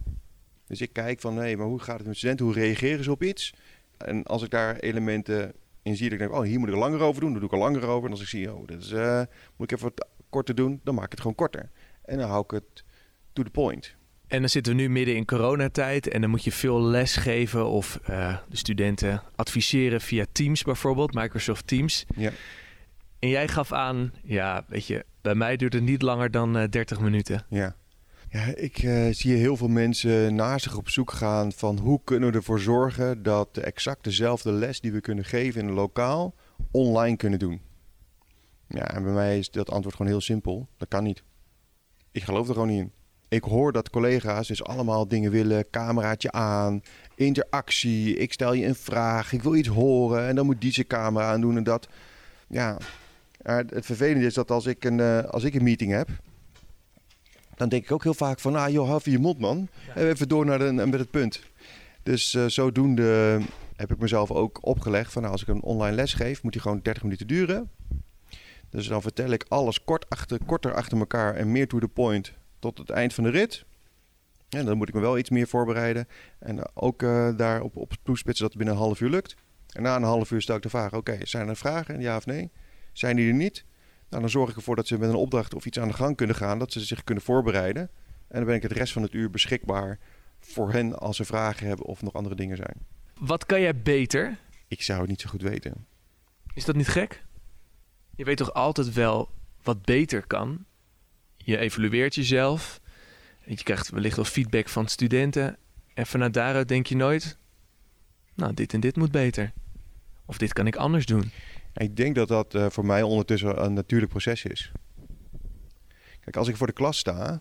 [0.67, 2.47] Dus ik kijk van, hé, maar hoe gaat het met studenten?
[2.47, 3.55] Hoe reageren ze op iets?
[3.97, 6.81] En als ik daar elementen in zie, dat ik denk, oh, hier moet ik er
[6.81, 8.05] langer over doen, dan doe ik er langer over.
[8.05, 9.23] En als ik zie, oh, dit is, uh,
[9.57, 11.71] moet ik even wat korter doen, dan maak ik het gewoon korter.
[12.05, 12.85] En dan hou ik het
[13.33, 13.95] to the point.
[14.27, 17.67] En dan zitten we nu midden in coronatijd en dan moet je veel les geven
[17.67, 22.05] of uh, de studenten adviseren via Teams bijvoorbeeld, Microsoft Teams.
[22.17, 22.31] Ja.
[23.19, 26.69] En jij gaf aan, ja, weet je, bij mij duurt het niet langer dan uh,
[26.69, 27.45] 30 minuten.
[27.49, 27.77] Ja.
[28.29, 32.31] Ja, ik uh, zie heel veel mensen na zich op zoek gaan van hoe kunnen
[32.31, 36.35] we ervoor zorgen dat de exact dezelfde les die we kunnen geven in een lokaal
[36.71, 37.61] online kunnen doen.
[38.69, 40.69] Ja, en bij mij is dat antwoord gewoon heel simpel.
[40.77, 41.23] Dat kan niet.
[42.13, 42.93] Ik geloof er gewoon niet in.
[43.29, 45.71] Ik hoor dat collega's dus allemaal dingen willen.
[45.71, 46.83] Cameraatje aan,
[47.15, 48.17] interactie.
[48.17, 50.27] Ik stel je een vraag, ik wil iets horen.
[50.27, 51.89] En dan moet die zijn camera aan doen en dat.
[52.49, 52.79] Ja,
[53.55, 56.09] het vervelende is dat als ik een, uh, als ik een meeting heb
[57.57, 59.69] dan denk ik ook heel vaak van, ah joh, hou je mond man.
[59.95, 61.43] Even door naar de, met het punt.
[62.03, 63.41] Dus uh, zodoende
[63.77, 66.61] heb ik mezelf ook opgelegd van, nou, als ik een online les geef, moet die
[66.61, 67.71] gewoon 30 minuten duren.
[68.71, 72.33] Dus dan vertel ik alles kort achter, korter achter elkaar en meer to the point
[72.59, 73.65] tot het eind van de rit.
[74.49, 76.09] En dan moet ik me wel iets meer voorbereiden.
[76.39, 79.37] En ook uh, daar op, op toespitsen dat het binnen een half uur lukt.
[79.73, 82.01] En na een half uur stel ik de vraag, oké, zijn er vragen?
[82.01, 82.51] Ja of nee?
[82.99, 83.65] Zijn die er niet?
[84.09, 86.17] Nou, dan zorg ik ervoor dat ze met een opdracht of iets aan de gang
[86.17, 87.83] kunnen gaan, dat ze zich kunnen voorbereiden.
[88.29, 89.99] En dan ben ik het rest van het uur beschikbaar
[90.41, 92.77] voor hen als ze vragen hebben of nog andere dingen zijn.
[93.19, 94.39] Wat kan jij beter?
[94.69, 95.87] Ik zou het niet zo goed weten.
[96.55, 97.25] Is dat niet gek?
[98.15, 99.31] Je weet toch altijd wel
[99.63, 100.65] wat beter kan?
[101.37, 102.81] Je evalueert jezelf.
[103.45, 105.57] Je krijgt wellicht wel feedback van studenten.
[105.95, 107.39] En vanuit daaruit denk je nooit...
[108.35, 109.53] Nou, dit en dit moet beter.
[110.27, 111.31] Of dit kan ik anders doen.
[111.77, 114.73] Ik denk dat dat uh, voor mij ondertussen een natuurlijk proces is.
[116.21, 117.41] Kijk, als ik voor de klas sta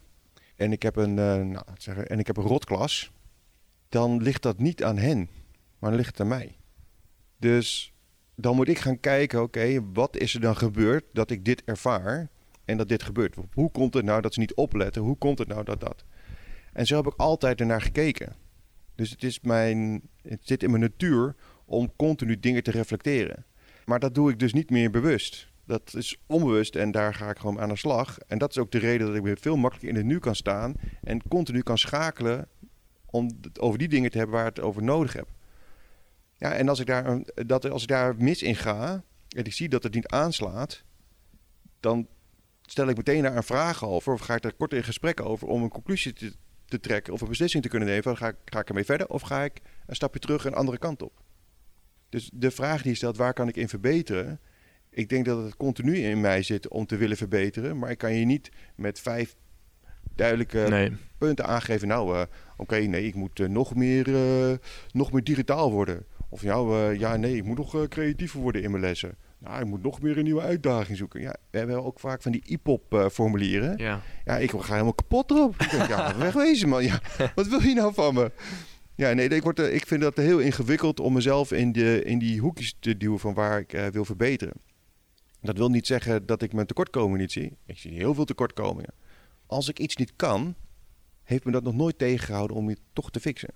[0.55, 1.63] en ik heb een, uh, nou,
[2.07, 3.11] en ik heb een rotklas,
[3.89, 5.29] dan ligt dat niet aan hen,
[5.79, 6.57] maar ligt het aan mij.
[7.37, 7.93] Dus
[8.35, 12.29] dan moet ik gaan kijken, oké, wat is er dan gebeurd dat ik dit ervaar
[12.65, 13.35] en dat dit gebeurt?
[13.53, 15.01] Hoe komt het nou dat ze niet opletten?
[15.01, 16.03] Hoe komt het nou dat dat?
[16.73, 18.35] En zo heb ik altijd ernaar gekeken.
[18.95, 23.45] Dus het, is mijn, het zit in mijn natuur om continu dingen te reflecteren.
[23.85, 25.53] Maar dat doe ik dus niet meer bewust.
[25.65, 28.17] Dat is onbewust en daar ga ik gewoon aan de slag.
[28.19, 30.35] En dat is ook de reden dat ik weer veel makkelijker in het nu kan
[30.35, 32.47] staan en continu kan schakelen
[33.05, 35.27] om het over die dingen te hebben waar ik het over nodig heb.
[36.37, 39.69] Ja, en als ik daar, dat, als ik daar mis in ga en ik zie
[39.69, 40.83] dat het niet aanslaat,
[41.79, 42.07] dan
[42.61, 45.47] stel ik meteen daar een vraag over of ga ik daar kort in gesprek over
[45.47, 46.33] om een conclusie te,
[46.65, 48.17] te trekken of een beslissing te kunnen nemen.
[48.17, 51.01] Ga, ik, ga ik ermee verder of ga ik een stapje terug een andere kant
[51.01, 51.23] op?
[52.09, 54.39] Dus de vraag die je stelt, waar kan ik in verbeteren?
[54.89, 57.77] Ik denk dat het continu in mij zit om te willen verbeteren.
[57.77, 59.35] Maar ik kan je niet met vijf
[60.15, 61.87] duidelijke punten aangeven.
[61.87, 62.21] Nou, uh,
[62.57, 64.57] oké, nee, ik moet uh, nog, meer, uh,
[64.91, 66.05] nog meer digitaal worden.
[66.29, 69.17] Of nou, ja, nee, ik moet nog creatiever worden in mijn lessen.
[69.37, 71.21] Nou, ik moet nog meer een nieuwe uitdaging zoeken.
[71.21, 73.77] Ja, we hebben ook vaak van die IPOP formulieren.
[73.77, 74.01] Ja.
[74.25, 75.61] ja, ik ga helemaal kapot erop.
[75.61, 76.83] ik denk, ja, wegwezen man.
[76.83, 76.99] Ja,
[77.35, 78.31] wat wil je nou van me?
[78.95, 82.39] Ja, nee, ik, word, ik vind dat heel ingewikkeld om mezelf in, de, in die
[82.39, 84.53] hoekjes te duwen van waar ik uh, wil verbeteren.
[85.41, 87.57] Dat wil niet zeggen dat ik mijn tekortkomingen niet zie.
[87.65, 88.93] Ik zie heel veel tekortkomingen.
[89.45, 90.55] Als ik iets niet kan,
[91.23, 93.53] heeft me dat nog nooit tegengehouden om het toch te fixen.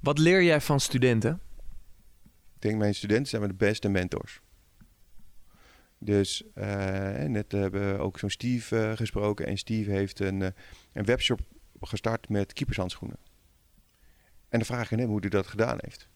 [0.00, 1.40] Wat leer jij van studenten?
[2.54, 4.40] Ik denk mijn studenten zijn de beste mentors.
[5.98, 6.64] Dus uh,
[7.22, 9.46] net hebben we ook zo'n Steve uh, gesproken.
[9.46, 10.40] En Steve heeft een,
[10.92, 11.40] een webshop
[11.80, 13.18] gestart met keepershandschoenen.
[14.48, 16.08] En dan vraag je hem hoe hij dat gedaan heeft.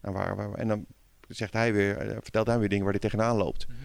[0.00, 0.86] En, waar, waar, en dan
[1.28, 3.68] zegt hij weer, eh, vertelt hij weer dingen waar hij tegenaan loopt.
[3.68, 3.76] Mhm.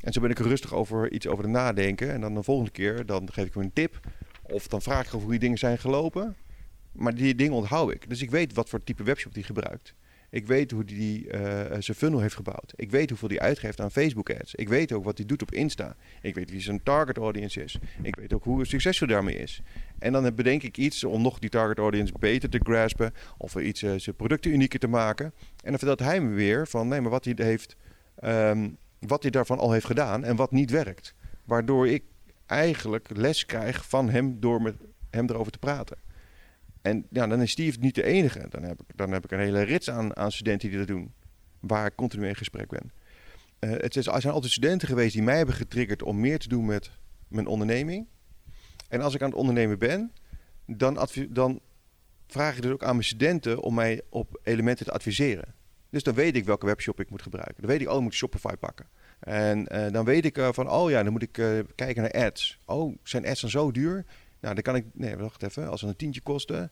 [0.00, 2.12] En zo ben ik er rustig over iets over te nadenken.
[2.12, 4.00] En dan de volgende keer dan geef ik hem een tip.
[4.42, 6.36] Of dan vraag ik hoe die dingen zijn gelopen.
[6.92, 8.08] Maar die dingen onthoud ik.
[8.08, 9.94] Dus ik weet wat voor type webshop die gebruikt.
[10.34, 11.40] Ik weet hoe die uh,
[11.78, 12.72] zijn funnel heeft gebouwd.
[12.76, 14.54] Ik weet hoeveel hij uitgeeft aan Facebook ads.
[14.54, 15.96] Ik weet ook wat hij doet op Insta.
[16.22, 17.78] Ik weet wie zijn target audience is.
[18.02, 19.62] Ik weet ook hoe succesvol daarmee is.
[19.98, 23.12] En dan bedenk ik iets om nog die target audience beter te graspen.
[23.38, 25.24] Of iets uh, zijn producten unieker te maken.
[25.24, 27.76] En dan vertelt hij me weer van nee, maar wat hij heeft.
[28.24, 31.14] Um, wat hij daarvan al heeft gedaan en wat niet werkt.
[31.44, 32.02] Waardoor ik
[32.46, 34.76] eigenlijk les krijg van hem door met
[35.10, 35.96] hem erover te praten.
[36.84, 38.46] En ja, dan is Steve niet de enige.
[38.48, 41.12] Dan heb ik, dan heb ik een hele rits aan, aan studenten die dat doen.
[41.60, 42.92] Waar ik continu in gesprek ben.
[43.60, 46.48] Uh, het is, er zijn altijd studenten geweest die mij hebben getriggerd om meer te
[46.48, 46.90] doen met
[47.28, 48.06] mijn onderneming.
[48.88, 50.12] En als ik aan het ondernemen ben,
[50.66, 51.60] dan, dan
[52.26, 55.54] vraag ik dus ook aan mijn studenten om mij op elementen te adviseren.
[55.90, 57.56] Dus dan weet ik welke webshop ik moet gebruiken.
[57.56, 58.86] Dan weet ik, oh, moet Shopify pakken.
[59.20, 61.32] En uh, dan weet ik uh, van, oh ja, dan moet ik
[61.74, 62.58] kijken naar ads.
[62.64, 64.04] Oh, zijn ads dan zo duur?
[64.44, 66.70] Nou, dan kan ik, nee, wacht even, als ze een tientje kosten,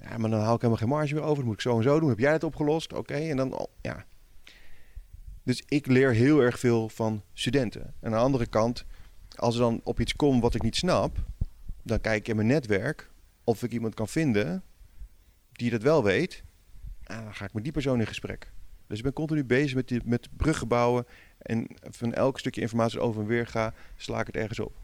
[0.00, 1.44] ja, maar dan haal ik helemaal geen marge meer over.
[1.44, 2.08] Moet ik zo en zo doen.
[2.08, 2.92] Heb jij het opgelost?
[2.92, 4.04] Oké, en dan, ja.
[5.42, 7.82] Dus ik leer heel erg veel van studenten.
[7.82, 8.84] En aan de andere kant,
[9.36, 11.18] als er dan op iets komt wat ik niet snap,
[11.82, 13.10] dan kijk ik in mijn netwerk
[13.44, 14.62] of ik iemand kan vinden
[15.52, 16.42] die dat wel weet.
[17.02, 18.52] En dan ga ik met die persoon in gesprek.
[18.86, 21.06] Dus ik ben continu bezig met, die, met bruggen bouwen.
[21.38, 24.83] En van elk stukje informatie over en weer ga, sla ik het ergens op.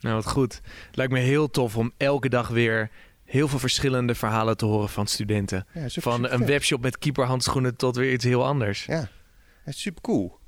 [0.00, 0.60] Nou, wat goed.
[0.92, 2.90] Lijkt me heel tof om elke dag weer
[3.24, 5.66] heel veel verschillende verhalen te horen van studenten.
[5.74, 6.48] Ja, super, van super een vet.
[6.48, 8.84] webshop met keeperhandschoenen tot weer iets heel anders.
[8.84, 9.08] Ja,
[9.64, 10.38] het is super cool.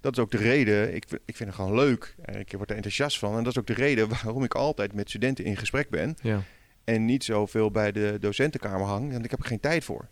[0.00, 2.14] Dat is ook de reden, ik, vind- ik vind het gewoon leuk.
[2.38, 3.36] Ik word er enthousiast van.
[3.36, 6.16] En dat is ook de reden waarom ik altijd met studenten in gesprek ben.
[6.22, 6.42] Ja.
[6.84, 9.12] En niet zoveel bij de docentenkamer hang.
[9.12, 10.08] Want ik heb er geen tijd voor.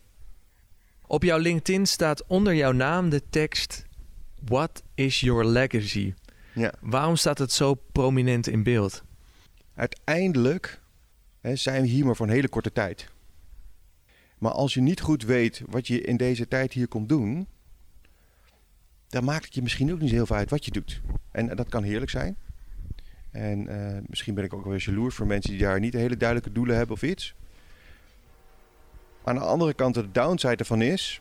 [1.07, 3.85] Op jouw LinkedIn staat onder jouw naam de tekst:
[4.44, 6.14] What is your legacy?
[6.59, 6.73] Ja.
[6.81, 9.03] Waarom staat het zo prominent in beeld?
[9.75, 10.81] Uiteindelijk
[11.40, 13.11] hè, zijn we hier maar voor een hele korte tijd.
[14.38, 17.49] Maar als je niet goed weet wat je in deze tijd hier komt doen,
[19.09, 21.01] dan maakt het je misschien ook niet zo heel veel uit wat je doet.
[21.31, 22.37] En eh, dat kan heerlijk zijn.
[23.31, 26.16] En eh, misschien ben ik ook wel eens jaloers voor mensen die daar niet hele
[26.16, 27.35] duidelijke doelen hebben of iets.
[29.25, 31.21] Aan de andere kant, de downside ervan is,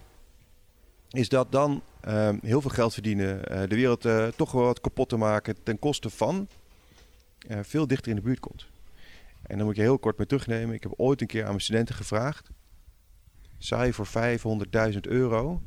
[1.10, 4.82] is dat dan eh, heel veel geld verdienen, eh, de wereld eh, toch wel wat
[4.82, 6.48] kapot te maken ten koste van
[7.48, 8.68] eh, veel dichter in de buurt komt.
[9.42, 10.76] En dan moet je heel kort mee terugnemen.
[10.76, 12.50] Ik heb ooit een keer aan mijn studenten gevraagd:
[13.58, 14.08] zou je voor
[14.94, 15.62] 500.000 euro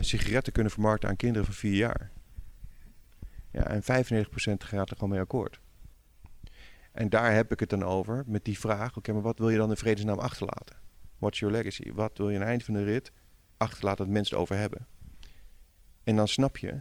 [0.00, 2.10] sigaretten kunnen vermarkten aan kinderen van 4 jaar?
[3.50, 3.86] Ja, en 95%
[4.58, 5.60] gaat er gewoon mee akkoord.
[6.92, 9.56] En daar heb ik het dan over met die vraag: oké, maar wat wil je
[9.56, 10.76] dan in vredesnaam achterlaten?
[11.18, 11.92] What's your legacy?
[11.92, 13.12] Wat wil je aan het eind van de rit
[13.64, 14.86] achterlaten dat mensen het over hebben?
[16.04, 16.80] En dan snap je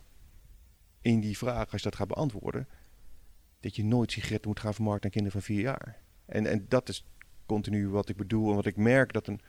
[1.01, 2.67] in die vraag, als je dat gaat beantwoorden,
[3.59, 6.01] dat je nooit sigaretten moet gaan vermarkten aan kinderen van vier jaar.
[6.25, 7.05] En, en dat is
[7.45, 9.41] continu wat ik bedoel en wat ik merk dat, een,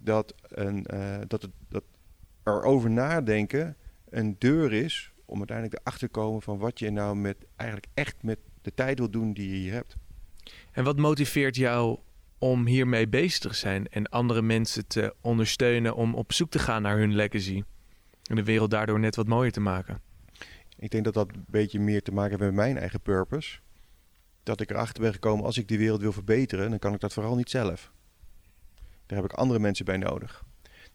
[0.00, 1.84] dat, een, eh, dat, het, dat
[2.42, 3.76] erover nadenken
[4.08, 8.22] een deur is om uiteindelijk erachter te komen van wat je nou met eigenlijk echt
[8.22, 9.96] met de tijd wil doen die je hier hebt.
[10.72, 11.98] En wat motiveert jou
[12.38, 16.82] om hiermee bezig te zijn en andere mensen te ondersteunen om op zoek te gaan
[16.82, 17.62] naar hun legacy?
[18.22, 20.00] En de wereld daardoor net wat mooier te maken.
[20.78, 23.58] Ik denk dat dat een beetje meer te maken heeft met mijn eigen purpose.
[24.42, 27.12] Dat ik erachter ben gekomen, als ik die wereld wil verbeteren, dan kan ik dat
[27.12, 27.92] vooral niet zelf.
[29.06, 30.44] Daar heb ik andere mensen bij nodig.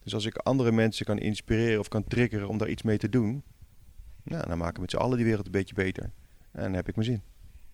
[0.02, 3.08] Dus als ik andere mensen kan inspireren of kan triggeren om daar iets mee te
[3.08, 3.42] doen,
[4.22, 6.04] nou, dan maken we met z'n allen die wereld een beetje beter.
[6.52, 7.22] En dan heb ik mijn zin.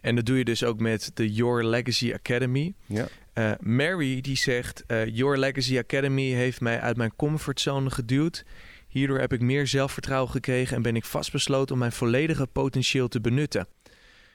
[0.01, 2.75] En dat doe je dus ook met de Your Legacy Academy.
[2.87, 3.09] Ja.
[3.33, 8.45] Eh, Mary die zegt: eh, Your Legacy Academy heeft mij uit mijn comfortzone geduwd.
[8.89, 13.21] Hierdoor heb ik meer zelfvertrouwen gekregen en ben ik vastbesloten om mijn volledige potentieel te
[13.21, 13.67] benutten.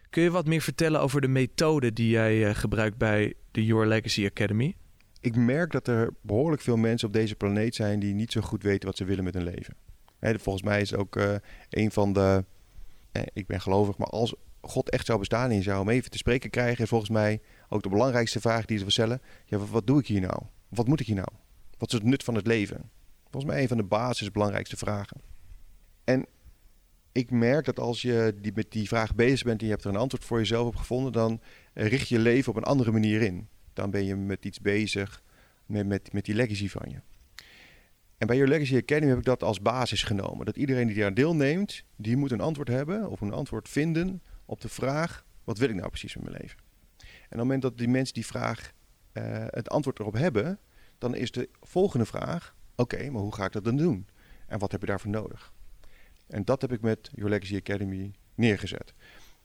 [0.10, 3.88] Kun je wat meer vertellen over de methode die jij eh, gebruikt bij de Your
[3.88, 4.76] Legacy Academy?
[5.22, 8.64] Ik merk dat er behoorlijk veel mensen op deze planeet zijn die niet zo goed
[8.64, 9.76] weten wat ze willen met hun leven.
[10.20, 11.16] Hè, volgens mij is ook
[11.70, 12.46] een van de.
[13.12, 16.12] eh, ik ben gelovig, maar als God echt zou bestaan en je zou hem even
[16.12, 19.22] te spreken krijgen, volgens mij ook de belangrijkste vraag die ze stellen.
[19.46, 20.42] Ja, wat, doe ik hier nou?
[20.70, 21.28] Wat moet ik hier nou?
[21.78, 22.90] Wat is het nut van het leven?
[23.30, 25.22] Volgens mij een van de basis belangrijkste vragen.
[26.04, 26.26] En
[27.12, 29.90] ik merk dat als je die, met die vraag bezig bent en je hebt er
[29.90, 31.42] een antwoord voor jezelf op gevonden, dan
[31.74, 33.48] richt je je leven op een andere manier in.
[33.74, 35.24] Dan ben je met iets bezig,
[35.66, 37.02] met, met, met die legacy van je.
[38.18, 40.46] En bij Your Legacy Academy heb ik dat als basis genomen.
[40.46, 44.62] Dat iedereen die daar deelneemt, die moet een antwoord hebben of een antwoord vinden op
[44.62, 46.58] de vraag, wat wil ik nou precies met mijn leven?
[46.98, 48.72] En op het moment dat die mensen die vraag,
[49.12, 50.60] eh, het antwoord erop hebben,
[50.98, 54.08] dan is de volgende vraag, oké, maar hoe ga ik dat dan doen?
[54.48, 55.54] En wat heb je daarvoor nodig?
[56.28, 58.94] En dat heb ik met Your Legacy Academy neergezet.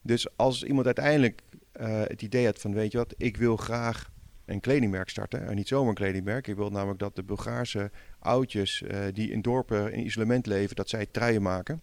[0.03, 4.11] Dus als iemand uiteindelijk eh, het idee had van, weet je wat, ik wil graag
[4.45, 5.47] een kledingmerk starten.
[5.47, 6.47] En niet zomaar een kledingmerk.
[6.47, 10.89] Ik wil namelijk dat de Bulgaarse oudjes eh, die in dorpen in isolement leven, dat
[10.89, 11.83] zij truien maken.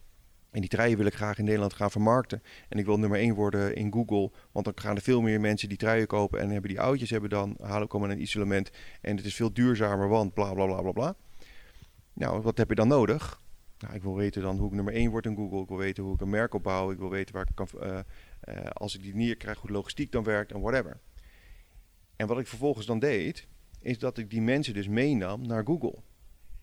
[0.56, 2.42] En die truien wil ik graag in Nederland gaan vermarkten.
[2.68, 4.30] En ik wil nummer één worden in Google.
[4.52, 6.40] Want dan gaan er veel meer mensen die truien kopen.
[6.40, 8.70] En hebben die oudjes hebben dan, halen komen in isolement.
[9.00, 11.14] En het is veel duurzamer, want bla bla bla bla bla.
[12.12, 13.40] Nou, wat heb je dan nodig?
[13.78, 15.60] Nou, ik wil weten dan hoe ik nummer één word in Google.
[15.60, 16.90] Ik wil weten hoe ik een merk opbouw.
[16.90, 17.98] Ik wil weten waar ik kan, eh,
[18.40, 21.00] eh, als ik die niet krijg, hoe de logistiek dan werkt en whatever.
[22.16, 23.46] En wat ik vervolgens dan deed,
[23.80, 25.98] is dat ik die mensen dus meenam naar Google.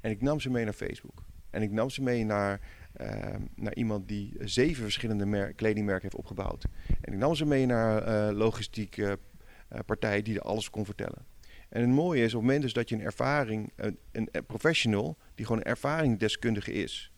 [0.01, 1.23] En ik nam ze mee naar Facebook.
[1.53, 2.59] En ik nam ze mee naar,
[2.93, 6.65] eh, naar iemand die zeven verschillende mer- kledingmerken heeft opgebouwd.
[7.01, 10.85] En ik nam ze mee naar eh logistiek eh, eh, partij die er alles kon
[10.85, 11.25] vertellen.
[11.69, 15.17] En het mooie is op het moment dus dat je een ervaring, een, een professional
[15.35, 17.11] die gewoon een ervaringsdeskundige is,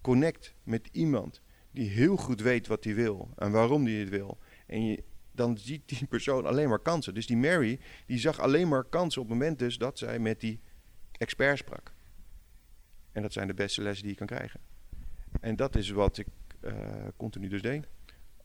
[0.00, 4.38] connect met iemand die heel goed weet wat hij wil en waarom hij het wil.
[4.66, 7.14] En je, dan ziet die persoon alleen maar kansen.
[7.14, 10.40] Dus die Mary, die zag alleen maar kansen op het moment dus dat zij met
[10.40, 10.60] die
[11.12, 11.92] expert sprak.
[13.12, 14.60] En dat zijn de beste lessen die je kan krijgen.
[15.40, 16.26] En dat is wat ik
[16.60, 16.72] uh,
[17.16, 17.86] continu dus deed.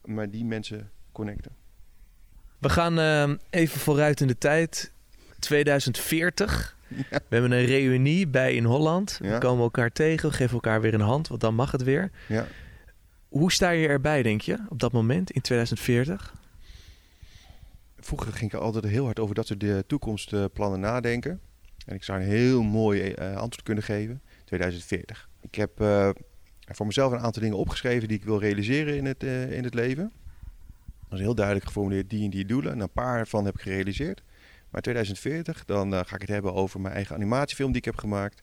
[0.06, 1.51] Maar die mensen connecten.
[2.60, 4.91] We gaan uh, even vooruit in de tijd.
[5.39, 6.77] 2040.
[6.88, 7.03] Ja.
[7.10, 9.19] We hebben een reunie bij in Holland.
[9.21, 12.12] We komen elkaar tegen, we geven elkaar weer een hand, want dan mag het weer.
[12.27, 12.47] Ja.
[13.27, 16.34] Hoe sta je erbij, denk je, op dat moment in 2040?
[17.99, 21.39] Vroeger ging ik altijd heel hard over dat soort de toekomstplannen nadenken.
[21.86, 24.21] En ik zou een heel mooi uh, antwoord kunnen geven.
[24.45, 25.29] 2040.
[25.41, 26.10] Ik heb uh,
[26.65, 29.73] voor mezelf een aantal dingen opgeschreven die ik wil realiseren in het, uh, in het
[29.73, 30.12] leven.
[31.10, 32.71] Dat is heel duidelijk geformuleerd, die en die doelen.
[32.71, 34.23] En een paar van heb ik gerealiseerd.
[34.69, 37.97] Maar 2040, dan uh, ga ik het hebben over mijn eigen animatiefilm die ik heb
[37.97, 38.41] gemaakt.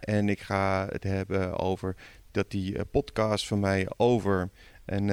[0.00, 1.96] En ik ga het hebben over
[2.30, 4.50] dat die podcast van mij over
[4.84, 5.08] een,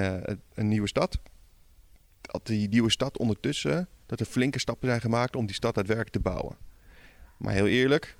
[0.54, 1.20] een nieuwe stad.
[2.22, 6.13] Dat die nieuwe stad ondertussen, dat er flinke stappen zijn gemaakt om die stad daadwerkelijk
[6.13, 6.58] te bouwen.
[7.38, 8.17] Maar heel eerlijk,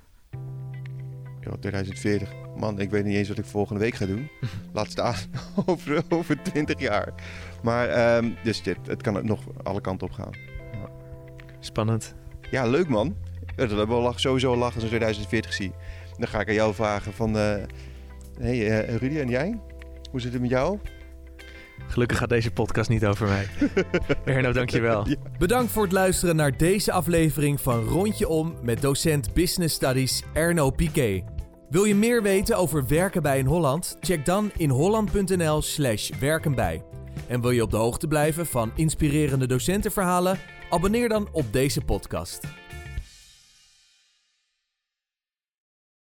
[1.60, 4.30] 2040, man, ik weet niet eens wat ik volgende week ga doen.
[4.74, 5.15] Laat staan
[5.65, 7.13] over, over 20 jaar.
[7.63, 10.32] Maar um, dus dit, het kan nog alle kanten op gaan.
[10.72, 10.89] Ja.
[11.60, 12.15] Spannend.
[12.52, 13.15] Ja, leuk man.
[13.56, 15.72] Dat hebben we sowieso lachen als ik 2040 zie.
[16.17, 17.56] Dan ga ik aan jou vragen van, uh,
[18.39, 19.60] hey, uh, Rudy en jij?
[20.12, 20.80] Hoe zit het met jou?
[21.88, 23.48] Gelukkig gaat deze podcast niet over mij.
[24.36, 25.08] Erno, dankjewel.
[25.08, 25.15] Ja.
[25.38, 30.70] Bedankt voor het luisteren naar deze aflevering van Rondje Om met docent Business Studies Erno
[30.70, 31.37] Piquet.
[31.69, 33.97] Wil je meer weten over werken bij in Holland?
[33.99, 36.84] Check dan in holland.nl slash werkenbij.
[37.27, 40.39] En wil je op de hoogte blijven van inspirerende docentenverhalen?
[40.69, 42.39] Abonneer dan op deze podcast.